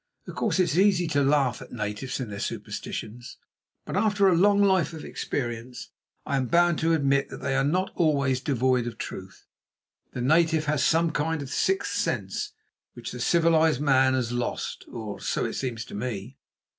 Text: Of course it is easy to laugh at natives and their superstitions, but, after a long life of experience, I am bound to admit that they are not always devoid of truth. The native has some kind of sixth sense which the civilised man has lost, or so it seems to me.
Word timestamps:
Of 0.27 0.33
course 0.33 0.57
it 0.59 0.63
is 0.63 0.79
easy 0.79 1.05
to 1.09 1.21
laugh 1.21 1.61
at 1.61 1.71
natives 1.71 2.19
and 2.19 2.31
their 2.31 2.39
superstitions, 2.39 3.37
but, 3.85 3.95
after 3.95 4.27
a 4.27 4.33
long 4.35 4.59
life 4.59 4.93
of 4.93 5.05
experience, 5.05 5.91
I 6.25 6.37
am 6.37 6.47
bound 6.47 6.79
to 6.79 6.93
admit 6.95 7.29
that 7.29 7.39
they 7.41 7.55
are 7.55 7.63
not 7.63 7.91
always 7.93 8.41
devoid 8.41 8.87
of 8.87 8.97
truth. 8.97 9.45
The 10.13 10.21
native 10.21 10.65
has 10.65 10.83
some 10.83 11.11
kind 11.11 11.43
of 11.43 11.51
sixth 11.51 11.93
sense 11.99 12.51
which 12.93 13.11
the 13.11 13.19
civilised 13.19 13.79
man 13.81 14.15
has 14.15 14.31
lost, 14.31 14.85
or 14.91 15.19
so 15.21 15.45
it 15.45 15.53
seems 15.53 15.85
to 15.85 15.93
me. 15.93 16.39